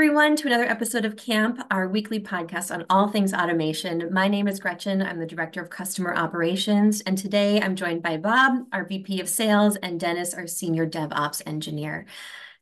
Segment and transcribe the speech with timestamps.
[0.00, 4.08] everyone, to another episode of Camp, our weekly podcast on all things automation.
[4.10, 5.02] My name is Gretchen.
[5.02, 9.28] I'm the Director of Customer Operations, and today I'm joined by Bob, our VP of
[9.28, 12.06] Sales, and Dennis, our Senior DevOps Engineer.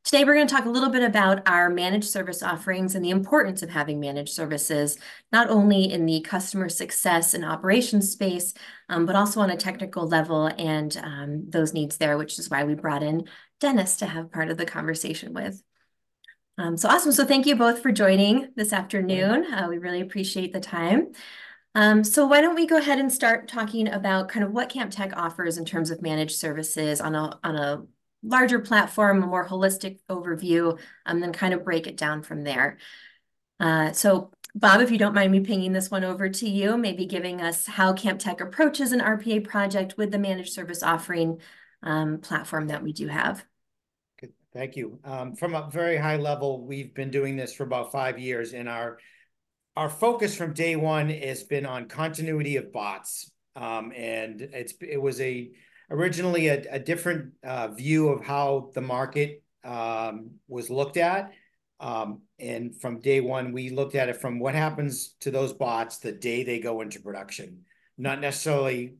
[0.02, 3.10] Today, we're going to talk a little bit about our managed service offerings and the
[3.10, 4.98] importance of having managed services,
[5.30, 8.52] not only in the customer success and operations space,
[8.88, 12.64] um, but also on a technical level and um, those needs there, which is why
[12.64, 13.28] we brought in
[13.60, 15.62] Dennis to have part of the conversation with.
[16.58, 17.12] Um, so awesome.
[17.12, 19.52] So thank you both for joining this afternoon.
[19.52, 21.12] Uh, we really appreciate the time.
[21.76, 25.16] Um, so why don't we go ahead and start talking about kind of what CampTek
[25.16, 27.84] offers in terms of managed services on a, on a
[28.24, 30.70] larger platform, a more holistic overview,
[31.06, 32.78] and um, then kind of break it down from there.
[33.60, 37.06] Uh, so Bob, if you don't mind me pinging this one over to you, maybe
[37.06, 41.40] giving us how CampTek approaches an RPA project with the managed service offering
[41.84, 43.44] um, platform that we do have.
[44.54, 44.98] Thank you.
[45.04, 48.68] Um, from a very high level, we've been doing this for about five years, and
[48.68, 48.98] our
[49.76, 53.30] our focus from day one has been on continuity of bots.
[53.54, 55.50] Um, and it's it was a
[55.90, 61.32] originally a, a different uh, view of how the market um, was looked at.
[61.80, 65.98] Um, and from day one, we looked at it from what happens to those bots
[65.98, 67.64] the day they go into production,
[67.96, 68.94] not necessarily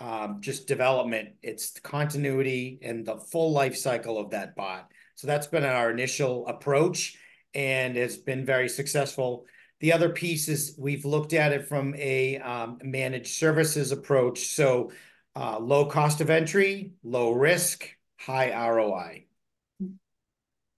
[0.00, 1.30] um, just development.
[1.42, 4.90] It's continuity and the full life cycle of that bot.
[5.14, 7.16] So that's been our initial approach
[7.54, 9.46] and has been very successful.
[9.80, 14.46] The other piece is we've looked at it from a um, managed services approach.
[14.48, 14.92] So
[15.34, 19.24] uh, low cost of entry, low risk, high ROI.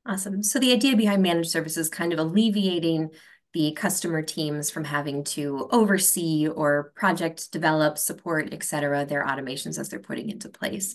[0.07, 0.43] Awesome.
[0.43, 3.11] So the idea behind managed services kind of alleviating
[3.55, 9.79] the customer teams from having to oversee or project develop, support, et cetera, their automations
[9.79, 10.95] as they're putting into place.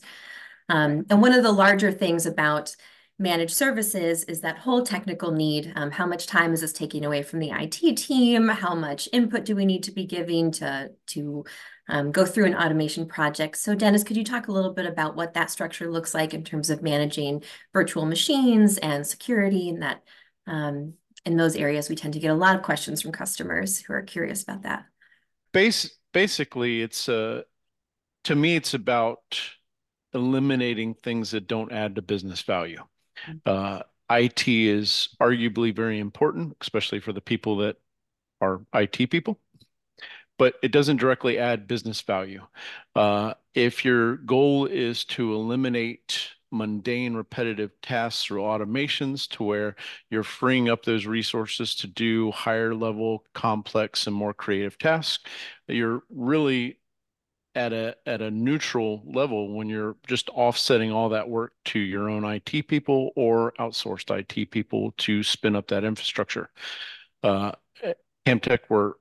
[0.70, 2.76] Um, and one of the larger things about
[3.20, 5.72] managed services is that whole technical need.
[5.76, 8.48] Um, how much time is this taking away from the IT team?
[8.48, 11.46] How much input do we need to be giving to, to
[11.90, 13.58] um, go through an automation project?
[13.58, 16.44] So Dennis, could you talk a little bit about what that structure looks like in
[16.44, 20.02] terms of managing virtual machines and security and that
[20.48, 20.94] um,
[21.26, 24.02] in those areas, we tend to get a lot of questions from customers who are
[24.02, 24.86] curious about that.
[25.52, 27.44] Base, basically, it's uh,
[28.26, 29.40] to me, it's about
[30.14, 32.84] eliminating things that don't add to business value.
[33.46, 37.78] Uh, IT is arguably very important, especially for the people that
[38.42, 39.40] are IT people,
[40.38, 42.46] but it doesn't directly add business value.
[42.96, 49.76] Uh, if your goal is to eliminate mundane, repetitive tasks through automations to where
[50.10, 55.24] you're freeing up those resources to do higher level, complex, and more creative tasks,
[55.68, 56.80] you're really
[57.56, 62.10] at a at a neutral level when you're just offsetting all that work to your
[62.10, 66.50] own IT people or outsourced IT people to spin up that infrastructure.
[67.22, 67.52] Uh,
[68.26, 68.98] CampTek were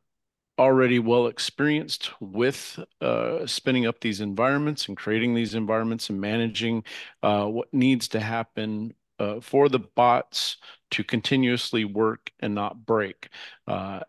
[0.58, 6.84] already well experienced with uh, spinning up these environments and creating these environments and managing
[7.22, 10.56] uh, what needs to happen uh, for the bots
[10.90, 13.28] to continuously work and not break.
[13.66, 14.00] Uh,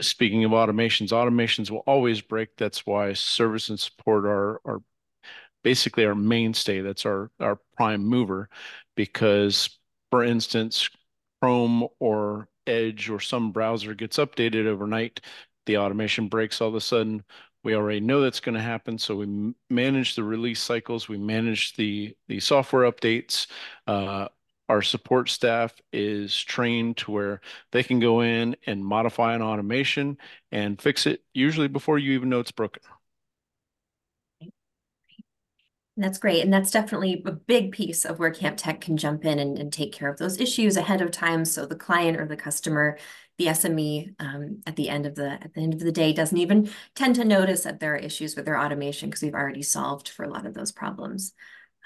[0.00, 2.56] speaking of automations, automations will always break.
[2.56, 4.82] That's why service and support are are
[5.62, 6.80] basically our mainstay.
[6.80, 8.48] That's our our prime mover,
[8.96, 9.78] because
[10.10, 10.88] for instance,
[11.40, 15.20] Chrome or Edge or some browser gets updated overnight,
[15.66, 17.24] the automation breaks all of a sudden.
[17.62, 21.08] We already know that's going to happen, so we manage the release cycles.
[21.08, 23.46] We manage the the software updates.
[23.86, 24.28] Uh,
[24.70, 27.40] our support staff is trained to where
[27.72, 30.16] they can go in and modify an automation
[30.52, 32.82] and fix it usually before you even know it's broken.
[36.00, 36.42] That's great.
[36.42, 39.92] And that's definitely a big piece of where CampTek can jump in and, and take
[39.92, 41.44] care of those issues ahead of time.
[41.44, 42.96] So the client or the customer,
[43.36, 46.38] the SME um, at the end of the at the end of the day doesn't
[46.38, 50.08] even tend to notice that there are issues with their automation because we've already solved
[50.08, 51.34] for a lot of those problems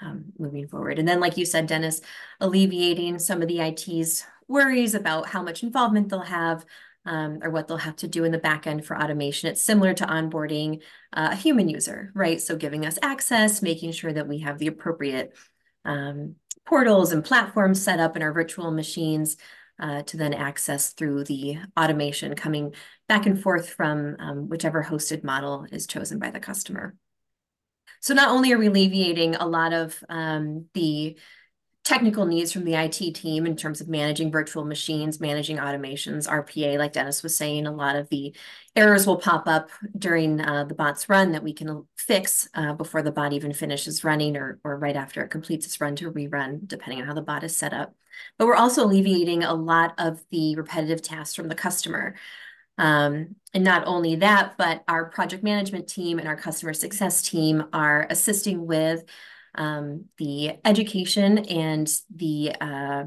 [0.01, 0.97] um, moving forward.
[0.97, 1.99] And then, like you said, Dennis,
[2.39, 6.65] alleviating some of the IT's worries about how much involvement they'll have
[7.05, 9.49] um, or what they'll have to do in the back end for automation.
[9.49, 10.81] It's similar to onboarding
[11.13, 12.41] uh, a human user, right?
[12.41, 15.35] So giving us access, making sure that we have the appropriate
[15.83, 16.35] um,
[16.65, 19.37] portals and platforms set up in our virtual machines
[19.79, 22.73] uh, to then access through the automation coming
[23.07, 26.95] back and forth from um, whichever hosted model is chosen by the customer.
[27.99, 31.17] So not only are we alleviating a lot of um, the
[31.85, 36.79] technical needs from the IT team in terms of managing virtual machines, managing automations, RPA,
[36.79, 38.35] like Dennis was saying, a lot of the
[38.75, 43.03] errors will pop up during uh, the bot's run that we can fix uh, before
[43.03, 46.67] the bot even finishes running or, or right after it completes its run to rerun,
[46.67, 47.93] depending on how the bot is set up.
[48.39, 52.15] But we're also alleviating a lot of the repetitive tasks from the customer.
[52.79, 57.65] Um, and not only that, but our project management team and our customer success team
[57.73, 59.05] are assisting with
[59.55, 63.03] um, the education and the uh,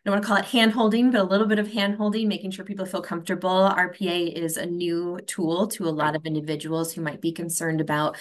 [0.00, 2.26] I don't want to call it hand holding, but a little bit of hand holding,
[2.26, 3.50] making sure people feel comfortable.
[3.50, 8.16] RPA is a new tool to a lot of individuals who might be concerned about,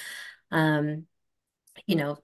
[0.52, 1.06] um,
[1.88, 2.18] you know,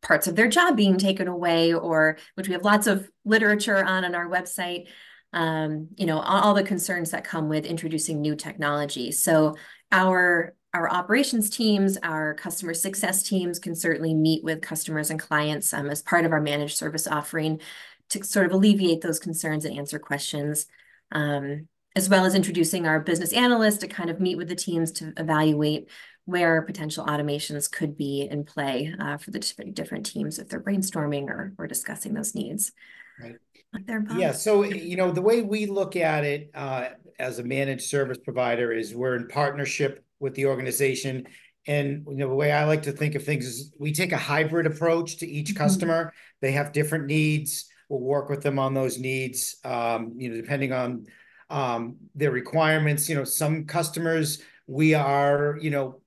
[0.00, 4.04] parts of their job being taken away, or which we have lots of literature on
[4.04, 4.86] on our website.
[5.32, 9.10] Um, you know, all, all the concerns that come with introducing new technology.
[9.10, 9.56] So
[9.90, 15.74] our our operations teams, our customer success teams can certainly meet with customers and clients
[15.74, 17.60] um, as part of our managed service offering
[18.10, 20.66] to sort of alleviate those concerns and answer questions,
[21.12, 24.92] um, as well as introducing our business analysts to kind of meet with the teams
[24.92, 25.88] to evaluate
[26.24, 30.60] where potential automations could be in play uh, for the different, different teams if they're
[30.60, 32.70] brainstorming or, or discussing those needs.
[33.20, 33.36] Right.
[34.16, 36.88] Yeah, so you know the way we look at it uh,
[37.20, 41.26] as a managed service provider is we're in partnership with the organization.
[41.66, 44.16] And you know, the way I like to think of things is we take a
[44.16, 45.58] hybrid approach to each mm-hmm.
[45.58, 46.12] customer.
[46.40, 47.66] They have different needs.
[47.88, 51.06] We'll work with them on those needs, um, you know, depending on
[51.50, 53.08] um, their requirements.
[53.08, 56.00] You know, some customers we are, you know,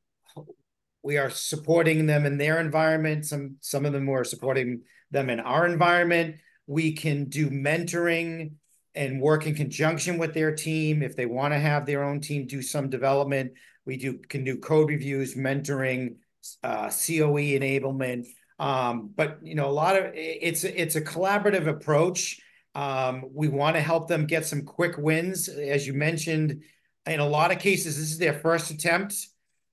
[1.03, 3.25] we are supporting them in their environment.
[3.25, 6.37] Some some of them we're supporting them in our environment.
[6.65, 8.53] We can do mentoring
[8.95, 12.45] and work in conjunction with their team if they want to have their own team
[12.45, 13.51] do some development
[13.85, 16.15] we do can do code reviews, mentoring,
[16.63, 18.27] uh, COE enablement.
[18.59, 22.39] Um, but you know, a lot of it's it's a collaborative approach.
[22.75, 26.63] Um, we want to help them get some quick wins, as you mentioned.
[27.05, 29.15] In a lot of cases, this is their first attempt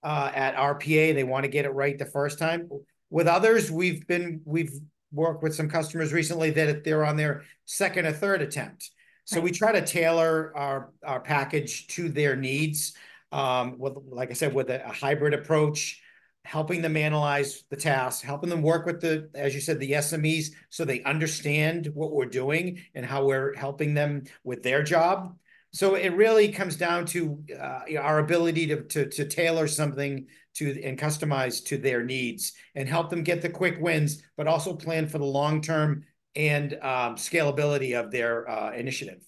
[0.03, 1.15] uh, at RPA.
[1.15, 2.69] They want to get it right the first time.
[3.11, 4.73] With others, we've been we've
[5.13, 8.91] worked with some customers recently that they're on their second or third attempt.
[9.31, 9.45] So right.
[9.45, 12.95] we try to tailor our our package to their needs
[13.31, 16.03] um, with, like I said, with a, a, hybrid approach,
[16.45, 20.47] helping them analyze the tasks, helping them work with the, as you said, the SMEs
[20.69, 25.37] so they understand what we're doing and how we're helping them with their job.
[25.73, 30.83] So it really comes down to uh, our ability to, to, to tailor something to
[30.83, 35.07] and customize to their needs and help them get the quick wins, but also plan
[35.07, 36.05] for the long term
[36.35, 39.23] and um, scalability of their uh, initiative.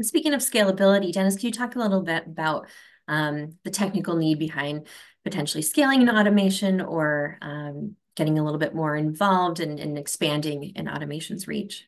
[0.00, 2.66] Speaking of scalability, Dennis, can you talk a little bit about
[3.06, 4.86] um, the technical need behind
[5.24, 10.72] potentially scaling an automation or um, getting a little bit more involved in, in expanding
[10.76, 11.86] an automation's reach?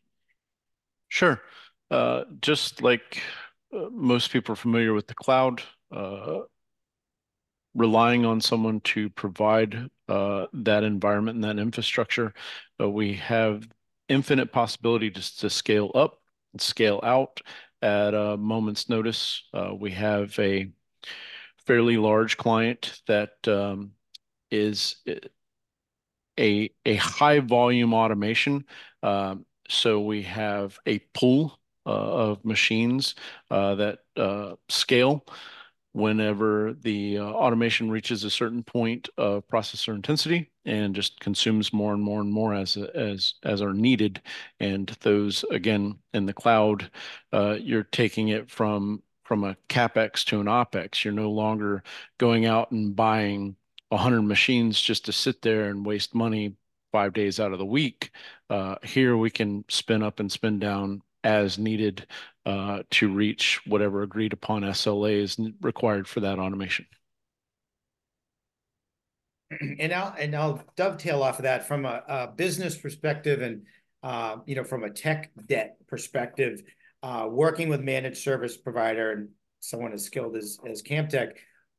[1.08, 1.40] Sure.
[1.90, 3.22] Uh, just like
[3.74, 5.62] uh, most people are familiar with the cloud,
[5.94, 6.40] uh,
[7.74, 12.34] relying on someone to provide uh, that environment and that infrastructure,
[12.80, 13.66] uh, we have
[14.08, 16.20] infinite possibility to, to scale up
[16.52, 17.40] and scale out
[17.80, 19.44] at a moment's notice.
[19.54, 20.70] Uh, we have a
[21.66, 23.92] fairly large client that um,
[24.50, 24.96] is
[26.38, 28.64] a a high volume automation.
[29.02, 33.14] Um, so we have a pool uh, of machines
[33.50, 35.24] uh, that uh, scale
[35.92, 41.92] whenever the uh, automation reaches a certain point of processor intensity and just consumes more
[41.92, 44.20] and more and more as as as are needed.
[44.60, 46.90] And those again in the cloud
[47.32, 51.04] uh, you're taking it from from a capex to an opex.
[51.04, 51.82] You're no longer
[52.18, 53.56] going out and buying
[53.88, 56.56] 100 machines just to sit there and waste money
[56.92, 58.10] five days out of the week.
[58.50, 62.06] Uh, here we can spin up and spin down as needed
[62.46, 66.86] uh, to reach whatever agreed upon SLA is required for that automation.
[69.78, 73.62] And I'll and I'll dovetail off of that from a, a business perspective and
[74.02, 76.62] uh, you know from a tech debt perspective,
[77.02, 79.28] uh, working with managed service provider and
[79.60, 81.32] someone as skilled as as CampTek,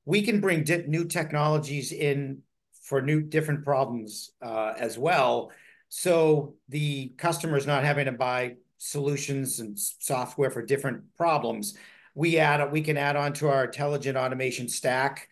[0.05, 2.43] we can bring new technologies in
[2.83, 5.51] for new different problems uh, as well.
[5.89, 11.77] So the customer is not having to buy solutions and software for different problems.
[12.15, 15.29] We add we can add on to our intelligent automation stack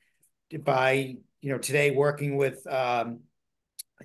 [0.64, 3.20] by you know today working with um,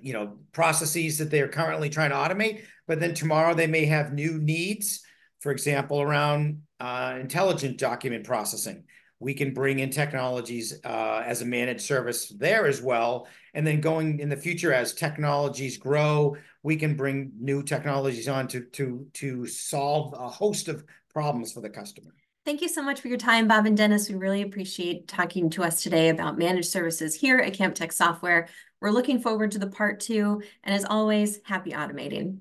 [0.01, 4.13] you know processes that they're currently trying to automate, but then tomorrow they may have
[4.13, 5.01] new needs.
[5.39, 8.83] For example, around uh, intelligent document processing.
[9.19, 13.27] we can bring in technologies uh, as a managed service there as well.
[13.55, 18.47] And then going in the future, as technologies grow, we can bring new technologies on
[18.49, 20.83] to to to solve a host of
[21.13, 22.13] problems for the customer.
[22.45, 24.07] Thank you so much for your time, Bob and Dennis.
[24.07, 28.47] We really appreciate talking to us today about managed services here at CampTek Software.
[28.79, 30.41] We're looking forward to the part two.
[30.63, 32.39] And as always, happy automating.